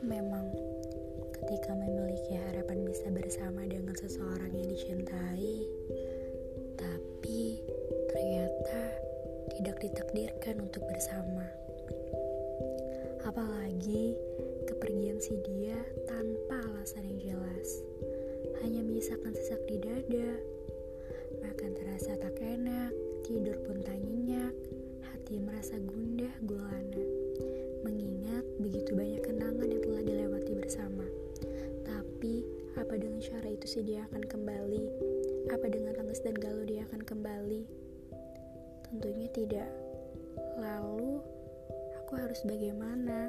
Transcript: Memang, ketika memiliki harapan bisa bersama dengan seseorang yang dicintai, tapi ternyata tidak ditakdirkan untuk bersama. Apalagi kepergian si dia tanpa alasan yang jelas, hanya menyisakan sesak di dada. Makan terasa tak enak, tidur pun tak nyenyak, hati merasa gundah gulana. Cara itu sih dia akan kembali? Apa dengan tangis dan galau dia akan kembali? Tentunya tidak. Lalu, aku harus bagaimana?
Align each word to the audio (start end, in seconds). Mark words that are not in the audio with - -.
Memang, 0.00 0.48
ketika 1.36 1.76
memiliki 1.76 2.32
harapan 2.40 2.88
bisa 2.88 3.12
bersama 3.12 3.68
dengan 3.68 3.92
seseorang 3.92 4.48
yang 4.48 4.72
dicintai, 4.72 5.68
tapi 6.80 7.60
ternyata 8.08 8.80
tidak 9.52 9.76
ditakdirkan 9.76 10.64
untuk 10.64 10.88
bersama. 10.88 11.44
Apalagi 13.28 14.16
kepergian 14.64 15.20
si 15.20 15.36
dia 15.44 15.76
tanpa 16.08 16.64
alasan 16.72 17.04
yang 17.04 17.36
jelas, 17.36 17.68
hanya 18.64 18.80
menyisakan 18.80 19.36
sesak 19.36 19.60
di 19.68 19.84
dada. 19.84 20.32
Makan 21.44 21.76
terasa 21.76 22.16
tak 22.16 22.40
enak, 22.40 22.88
tidur 23.28 23.60
pun 23.68 23.84
tak 23.84 24.00
nyenyak, 24.00 24.56
hati 25.12 25.36
merasa 25.36 25.76
gundah 25.76 26.32
gulana. 26.48 26.79
Cara 33.20 33.52
itu 33.52 33.68
sih 33.68 33.84
dia 33.84 34.08
akan 34.08 34.24
kembali? 34.24 34.84
Apa 35.52 35.68
dengan 35.68 35.92
tangis 35.92 36.24
dan 36.24 36.32
galau 36.32 36.64
dia 36.64 36.88
akan 36.88 37.04
kembali? 37.04 37.68
Tentunya 38.88 39.28
tidak. 39.36 39.68
Lalu, 40.56 41.20
aku 42.00 42.12
harus 42.16 42.40
bagaimana? 42.48 43.28